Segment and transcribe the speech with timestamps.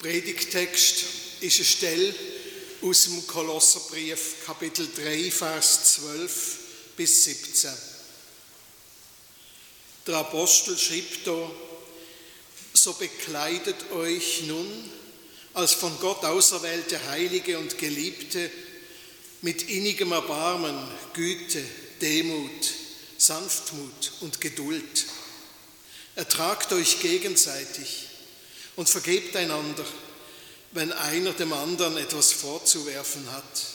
[0.00, 1.04] Predigtext
[1.42, 2.14] ist eine Stelle
[2.80, 6.58] aus dem Kolosserbrief, Kapitel 3, Vers 12
[6.96, 7.70] bis 17.
[10.06, 11.50] Der Apostel schrieb da,
[12.72, 14.66] so bekleidet euch nun
[15.52, 18.50] als von Gott auserwählte Heilige und Geliebte
[19.42, 20.78] mit innigem Erbarmen,
[21.12, 21.62] Güte,
[22.00, 22.72] Demut,
[23.18, 25.04] Sanftmut und Geduld.
[26.14, 28.09] Ertragt euch gegenseitig
[28.80, 29.84] und vergebt einander,
[30.72, 33.66] wenn einer dem anderen etwas vorzuwerfen hat.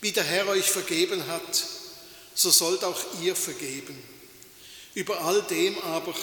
[0.00, 1.64] Wie der Herr euch vergeben hat,
[2.32, 4.00] so sollt auch ihr vergeben.
[4.94, 6.14] Über all dem aber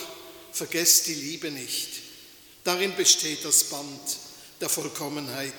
[0.53, 1.89] vergesst die Liebe nicht.
[2.63, 4.17] Darin besteht das Band
[4.61, 5.53] der Vollkommenheit.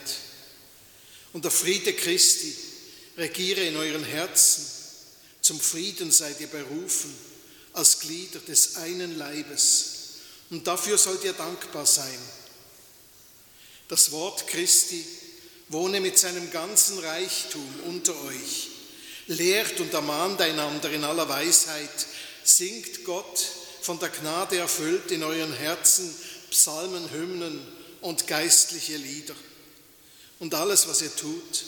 [1.35, 2.55] Und der Friede Christi
[3.19, 4.65] regiere in euren Herzen.
[5.43, 7.15] Zum Frieden seid ihr berufen
[7.75, 9.94] als Glieder des einen Leibes.
[10.51, 12.19] Und dafür sollt ihr dankbar sein.
[13.89, 15.05] Das Wort Christi
[15.69, 18.71] wohne mit seinem ganzen Reichtum unter euch.
[19.27, 22.07] Lehrt und ermahnt einander in aller Weisheit.
[22.45, 23.45] Singt Gott
[23.81, 26.15] von der Gnade erfüllt in euren Herzen
[26.51, 27.61] Psalmen, Hymnen
[28.01, 29.35] und geistliche Lieder.
[30.39, 31.65] Und alles, was ihr tut,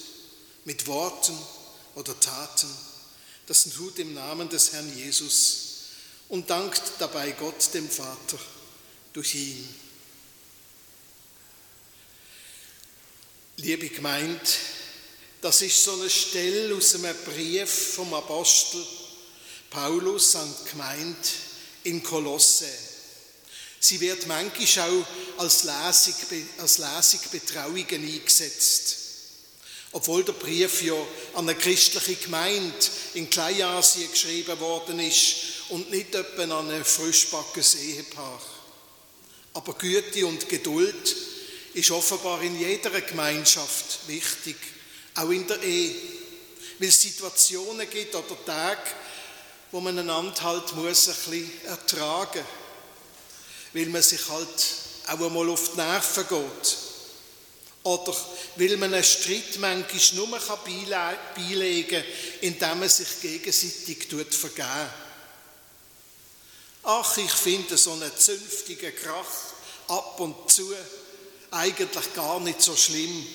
[0.65, 1.37] mit Worten
[1.95, 2.69] oder Taten,
[3.47, 5.59] das tut im Namen des Herrn Jesus
[6.29, 8.39] und dankt dabei Gott dem Vater
[9.17, 9.67] durch ihn.
[13.57, 14.39] Liebe Gemeinde,
[15.41, 18.85] das ist so eine Stelle aus einem Brief vom Apostel
[19.71, 21.29] Paulus an die Gemeinde
[21.85, 22.69] in Kolosse.
[23.81, 28.97] Sie wird manchmal auch als Lesung, als Lesung Betrauungen eingesetzt.
[29.93, 30.95] Obwohl der Brief ja
[31.33, 35.37] an eine christliche Gemeinde in Kleinasien geschrieben worden ist
[35.71, 38.56] und nicht etwa an ein frischbackenes Ehepaar.
[39.57, 41.17] Aber Güte und Geduld
[41.73, 44.57] ist offenbar in jeder Gemeinschaft wichtig,
[45.15, 45.95] auch in der Ehe,
[46.79, 48.91] weil es Situationen gibt oder Tage,
[49.73, 52.45] wo man einander halt muss ein bisschen ertragen.
[53.73, 54.49] Weil man sich halt
[55.07, 56.77] auch einmal auf die Nerven geht.
[57.83, 58.15] Oder
[58.57, 60.39] weil man einen Streit manchmal nur
[61.35, 62.05] beilegen kann,
[62.43, 65.06] indem man sich gegenseitig vergeben
[66.89, 69.27] Ach, ich finde so einen zünftigen Krach
[69.89, 70.73] ab und zu
[71.51, 73.27] eigentlich gar nicht so schlimm,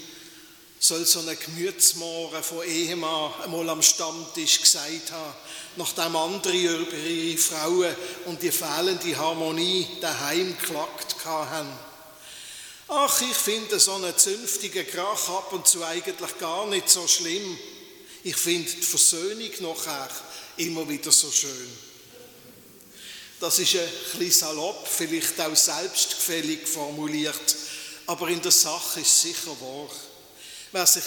[0.80, 5.34] soll so ein Gemütsmohren von Ehemann einmal am Stammtisch gesagt haben,
[5.76, 7.94] nachdem andere über ihre Frauen
[8.26, 11.78] und die fehlende Harmonie daheim geklagt haben.
[12.88, 17.58] Ach, ich finde so einen zünftigen Krach ab und zu eigentlich gar nicht so schlimm.
[18.24, 20.10] Ich finde die Versöhnung nachher
[20.56, 21.91] immer wieder so schön.
[23.42, 27.56] Das ist ein bisschen salopp, vielleicht auch selbstgefällig formuliert,
[28.06, 29.90] aber in der Sache ist sicher wahr.
[30.72, 31.04] Wer sich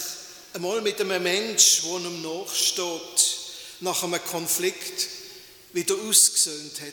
[0.52, 3.36] einmal mit einem Menschen, der ihm nachsteht,
[3.78, 5.06] nach einem Konflikt
[5.74, 6.92] wieder ausgesöhnt hat,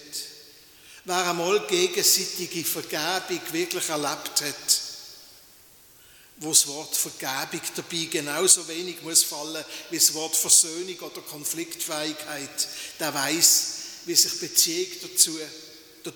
[1.06, 4.82] wer einmal gegenseitige Vergebung wirklich erlebt hat,
[6.38, 12.68] wo das Wort Vergebung dabei genauso wenig muss fallen wie das Wort Versöhnung oder Konfliktfähigkeit,
[13.00, 15.40] der weiß, wie sich Beziehung dazu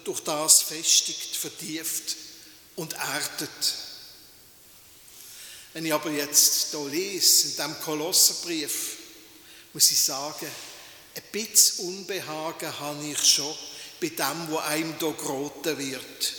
[0.03, 2.15] durch das festigt, vertieft
[2.75, 3.75] und erdet.
[5.73, 8.97] Wenn ich aber jetzt hier lese, in diesem Kolosserbrief,
[9.73, 10.47] muss ich sagen,
[11.15, 13.55] ein bisschen Unbehagen habe ich schon
[13.99, 16.33] bei dem, wo einem hier geraten wird.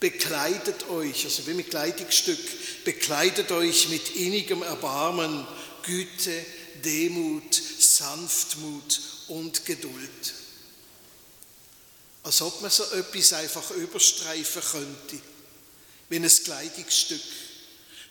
[0.00, 5.46] Bekleidet euch, also wie mit Kleidungsstück, bekleidet euch mit innigem Erbarmen,
[5.82, 6.44] Güte,
[6.82, 10.34] Demut, Sanftmut und Geduld.
[12.22, 15.20] Als ob man so etwas einfach überstreifen könnte,
[16.08, 17.22] wie ein Kleidungsstück.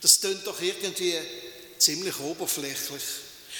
[0.01, 1.15] Das klingt doch irgendwie
[1.77, 3.03] ziemlich oberflächlich.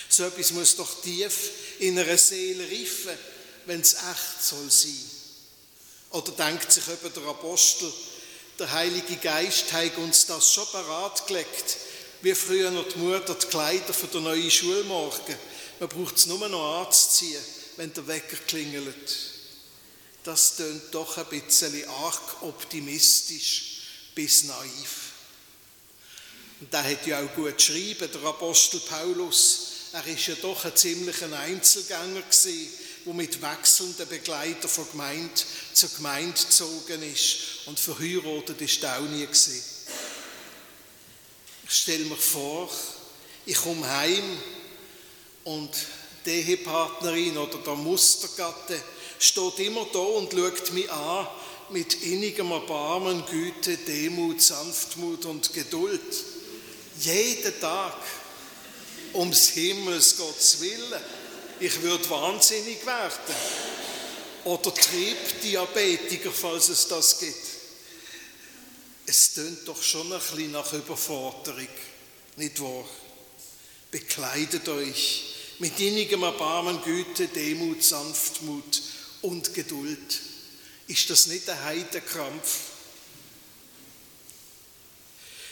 [0.08, 3.18] So etwas muss doch tief in einer Seele reifen,
[3.66, 5.12] wenn es echt soll sein.
[6.12, 7.92] Oder denkt sich eben der Apostel,
[8.58, 11.78] der Heilige Geist hat uns das schon parat gelegt,
[12.22, 15.36] wie früher noch die Mutter die Kleider für den neuen Schulmorgen.
[15.80, 17.42] Man braucht es nur noch anzuziehen,
[17.78, 19.16] wenn der Wecker klingelt.
[20.24, 23.82] Das tönt doch ein bisschen arg optimistisch
[24.14, 25.14] bis naiv.
[26.60, 29.68] Und der hat ja auch gut geschrieben, der Apostel Paulus.
[29.94, 32.70] Er ist ja doch ein ziemlicher Einzelgänger gewesen,
[33.06, 35.42] der mit wechselnden Begleitern von Gemeinde
[35.74, 37.38] zur Gemeinde gezogen ist.
[37.66, 39.64] Und verheiratet ist er auch nie gewesen.
[41.66, 42.70] Ich stelle mir vor,
[43.46, 44.38] ich komme heim
[45.50, 45.72] und
[46.26, 48.80] die Ehepartnerin oder der Mustergatte
[49.18, 51.28] steht immer da und schaut mich an,
[51.70, 56.02] mit innigem Erbarmen, Güte, Demut, Sanftmut und Geduld.
[57.00, 57.98] Jeden Tag.
[59.14, 61.02] Ums Himmels Gottes Willen.
[61.60, 63.36] Ich würde wahnsinnig werden.
[64.46, 67.36] Oder Triebdiabetiker, falls es das gibt.
[69.06, 71.68] Es tönt doch schon ein bisschen nach Überforderung,
[72.36, 72.86] nicht wahr?
[73.92, 75.29] Bekleidet euch
[75.60, 78.82] mit innigem Erbarmen, Güte, Demut, Sanftmut
[79.22, 80.20] und Geduld.
[80.88, 82.58] Ist das nicht ein Heidenkrampf?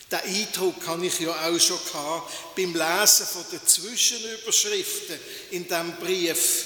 [0.10, 5.20] Den Eindruck kann ich ja auch schon gehabt beim Lesen von den Zwischenüberschriften
[5.52, 6.66] in diesem Brief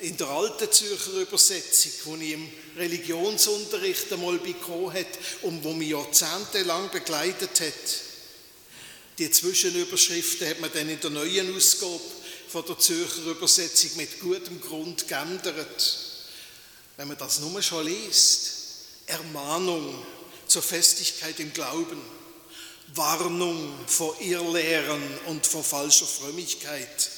[0.00, 5.90] in der alten Zürcher Übersetzung, wo ich im Religionsunterricht einmal bekommen hat und wo mich
[5.90, 8.00] jahrzehntelang begleitet hat.
[9.18, 12.00] Die Zwischenüberschriften hat man dann in der neuen Ausgabe
[12.50, 15.98] von der Zürcher Übersetzung mit gutem Grund geändert.
[16.96, 18.52] Wenn man das nur schon liest,
[19.06, 19.94] Ermahnung
[20.48, 22.00] zur Festigkeit im Glauben,
[22.94, 27.10] Warnung vor Irrlehren und vor falscher Frömmigkeit,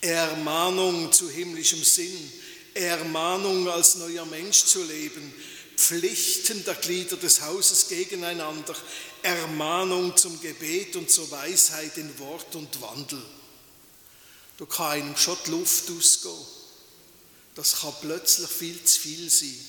[0.00, 2.32] Ermahnung zu himmlischem Sinn,
[2.72, 5.34] Ermahnung als neuer Mensch zu leben,
[5.76, 8.74] Pflichten der Glieder des Hauses gegeneinander,
[9.22, 13.22] Ermahnung zum Gebet und zur Weisheit in Wort und Wandel.
[14.58, 16.46] Da kann einem schon die Luft ausgehen.
[17.54, 19.68] Das kann plötzlich viel zu viel sein.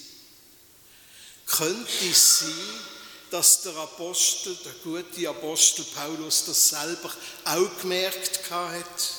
[1.48, 2.80] Könnte es sein,
[3.32, 7.12] dass der Apostel, der gute Apostel Paulus, das selber
[7.46, 9.14] auch gemerkt hat?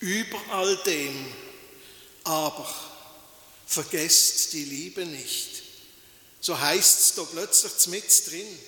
[0.00, 1.32] Über all dem
[2.28, 2.68] aber
[3.66, 5.62] vergesst die Liebe nicht.
[6.40, 8.58] So heißt es da plötzlich mit drin.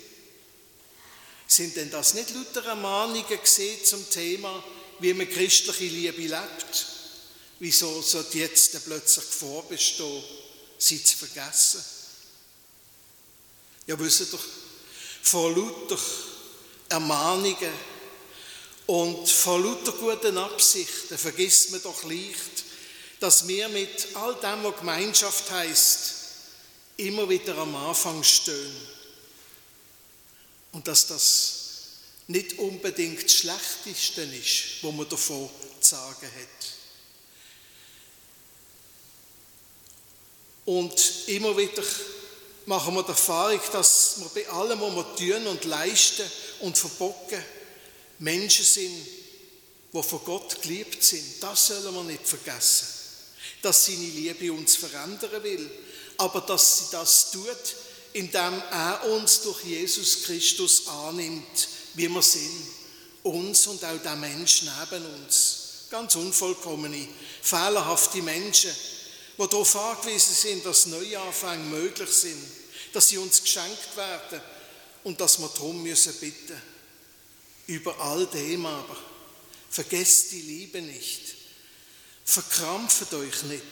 [1.46, 4.62] Sind denn das nicht lauter Ermahnungen gesehen zum Thema,
[5.00, 6.86] wie man christliche Liebe lebt?
[7.58, 10.22] Wieso sollte jetzt plötzlich vorbestehen,
[10.78, 11.84] sie zu vergessen?
[13.86, 14.44] Ja, wisst doch,
[15.22, 15.98] vor lauter
[16.88, 17.72] Ermahnungen
[18.86, 22.64] und vor lauter guten Absichten vergisst man doch leicht,
[23.20, 26.14] dass wir mit all dem, was Gemeinschaft heißt,
[26.96, 28.74] immer wieder am Anfang stehen.
[30.72, 31.69] Und dass das
[32.30, 35.50] nicht unbedingt das Schlechteste ist, was man davon
[35.80, 36.68] zu sagen hat.
[40.64, 41.82] Und immer wieder
[42.66, 46.30] machen wir die Erfahrung, dass wir bei allem, was wir tun und leisten
[46.60, 47.42] und verbocken,
[48.20, 49.06] Menschen sind,
[49.92, 51.42] die von Gott geliebt sind.
[51.42, 52.86] Das sollen wir nicht vergessen.
[53.60, 55.68] Dass seine Liebe uns verändern will,
[56.18, 57.74] aber dass sie das tut,
[58.12, 62.66] indem er uns durch Jesus Christus annimmt, wie wir sind.
[63.22, 65.86] Uns und auch der Mensch neben uns.
[65.90, 67.08] Ganz unvollkommene,
[67.42, 68.70] fehlerhafte Menschen,
[69.36, 72.42] die darauf angewiesen sind, dass Neuanfänge möglich sind,
[72.92, 74.40] dass sie uns geschenkt werden
[75.04, 76.60] und dass wir darum müssen bitten.
[77.66, 78.96] Über all dem aber,
[79.68, 81.34] vergesst die Liebe nicht,
[82.24, 83.64] verkrampft euch nicht.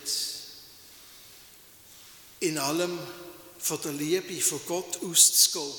[2.40, 2.98] In allem
[3.58, 5.74] von der Liebe von Gott auszugehen,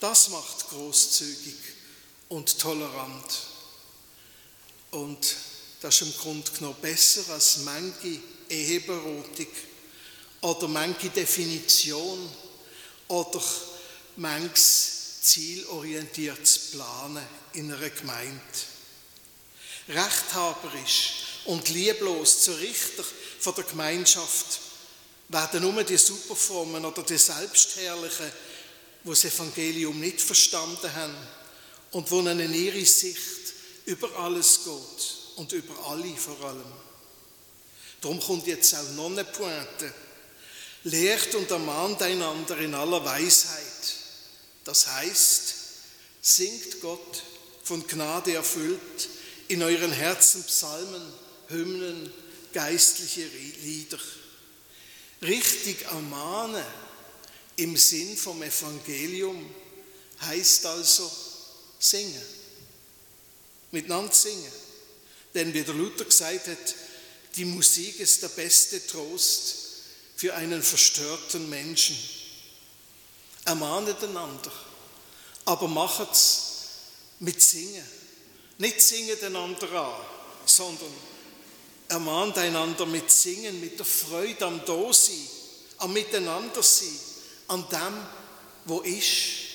[0.00, 1.54] das macht großzügig
[2.28, 3.38] und tolerant.
[4.90, 5.36] Und
[5.80, 9.46] das ist im Grunde genommen besser als manche Eheberatung
[10.40, 12.30] oder manche Definition
[13.08, 13.42] oder
[14.16, 18.40] manches zielorientiertes Planen in einer Gemeinde.
[19.88, 21.12] Rechthaberisch
[21.46, 23.04] und lieblos zur Richter
[23.40, 24.60] von der Gemeinschaft
[25.28, 28.30] werden nur die Superformen oder die Selbstherrlichen,
[29.06, 31.16] wo das Evangelium nicht verstanden haben
[31.92, 36.72] und wo ihnen ihre Sicht über alles geht und über alle vor allem.
[38.00, 39.94] Darum kommt jetzt auch noch eine Pointe.
[40.82, 43.94] Lehrt und ermahnt einander in aller Weisheit.
[44.64, 45.54] Das heißt,
[46.20, 47.22] singt Gott
[47.62, 49.08] von Gnade erfüllt
[49.46, 51.12] in euren Herzen Psalmen,
[51.48, 52.12] Hymnen,
[52.52, 53.24] geistliche
[53.62, 54.00] Lieder.
[55.22, 56.64] Richtig ermahnen
[57.56, 59.50] im Sinn vom Evangelium
[60.20, 61.10] heißt also
[61.78, 62.22] singen.
[63.70, 64.52] Miteinander singen.
[65.34, 66.74] Denn wie der Luther gesagt hat,
[67.34, 69.56] die Musik ist der beste Trost
[70.16, 71.96] für einen verstörten Menschen.
[73.44, 74.52] Ermahnet einander,
[75.44, 76.42] aber macht es
[77.20, 77.84] mit Singen.
[78.58, 80.06] Nicht singen einander an,
[80.46, 80.92] sondern
[81.88, 85.28] ermahnt einander mit Singen, mit der Freude am Dasein,
[85.78, 86.98] am Miteinandersein,
[87.48, 88.06] an dem,
[88.64, 89.46] wo ist.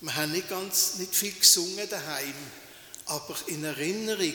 [0.00, 2.34] Wir haben nicht, ganz, nicht viel gesungen daheim,
[3.06, 4.34] aber in Erinnerung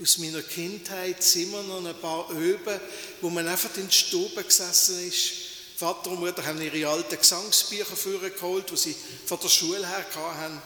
[0.00, 2.80] aus meiner Kindheit sind wir noch ein paar Öben,
[3.20, 7.96] wo man einfach in den Stuben gesessen ist Vater und Mutter haben ihre alten Gesangsbücher
[7.96, 8.96] vorgeholt, die sie
[9.26, 10.62] von der Schule her hatten.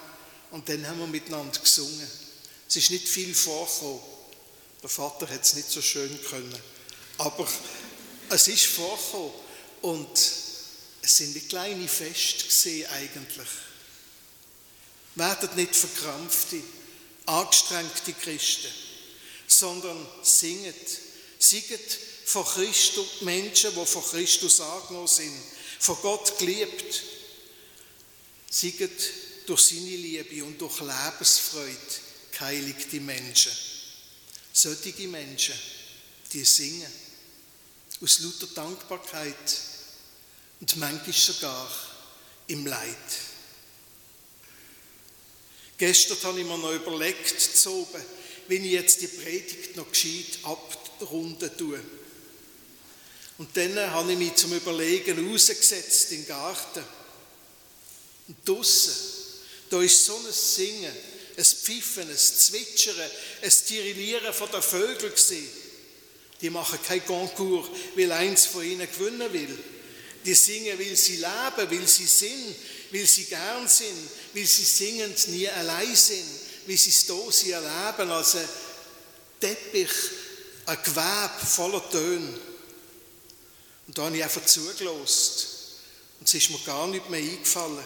[0.50, 2.06] Und dann haben wir miteinander gesungen.
[2.68, 4.00] Es ist nicht viel vorgekommen.
[4.82, 6.54] Der Vater hat es nicht so schön können.
[7.16, 7.48] Aber
[8.28, 9.32] es ist vorgekommen.
[9.80, 10.08] Und
[11.06, 13.48] es sind die kleine Feste eigentlich.
[15.14, 16.60] Werdet nicht verkrampfte,
[17.26, 18.72] angestrengte Christen,
[19.46, 20.74] sondern singet.
[21.38, 25.32] Singet von Christus, Menschen, die von Christus angenommen sind,
[25.78, 27.02] von Gott geliebt.
[28.50, 29.10] Singet
[29.46, 31.76] durch seine Liebe und durch Lebensfreude
[32.32, 33.52] geheiligte Menschen.
[34.52, 35.54] Solche Menschen,
[36.32, 36.92] die singen
[38.02, 39.75] aus lauter Dankbarkeit
[40.60, 41.70] und manchmal sogar
[42.48, 42.96] im Leid.
[45.78, 48.02] Gestern habe ich mir noch überlegt, zu oben,
[48.48, 51.80] wenn ich jetzt die Predigt noch gescheit abrunden tue.
[53.38, 56.82] Und dann habe ich mich zum Überlegen rausgesetzt in den Garten.
[58.28, 58.94] Und draussen,
[59.68, 60.92] da ist so ein Singen,
[61.36, 63.10] ein Pfiffen, ein Zwitschern,
[63.42, 65.48] ein Tirillieren Vögeln gesehen.
[66.40, 69.58] Die machen kein Konkurs, weil eins von ihnen gewinnen will.
[70.26, 72.56] Die singen, weil sie leben, weil sie sind,
[72.90, 76.26] weil sie gern sind, weil sie singend nie allein sind,
[76.66, 78.48] wie sie es hier erleben als ein
[79.40, 79.90] Teppich,
[80.66, 82.38] ein Gewebe voller Töne.
[83.86, 85.46] Und da habe ich einfach zugelost.
[86.18, 87.84] Und es ist mir gar nicht mehr eingefallen.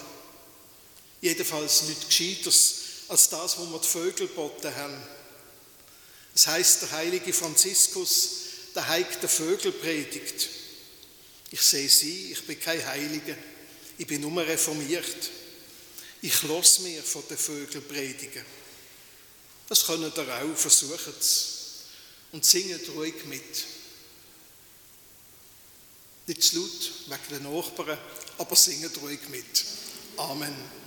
[1.20, 2.74] Jedenfalls nichts Gescheiteres
[3.08, 4.96] als das, was wir die Vögel geboten haben.
[6.32, 8.30] Das heißt, der heilige Franziskus,
[8.74, 10.48] der Heik der Vögel predigt.
[11.50, 13.36] Ich sehe sie, ich bin kein Heiliger,
[13.98, 15.30] ich bin nur reformiert.
[16.22, 18.44] Ich lasse mir von den Vögeln predigen.
[19.68, 21.46] Das können ihr auch, versuchen es.
[22.32, 23.64] Und singet ruhig mit.
[26.26, 27.98] Nicht zu laut, wegen den Nachbarn,
[28.38, 29.64] aber singet ruhig mit.
[30.16, 30.79] Amen.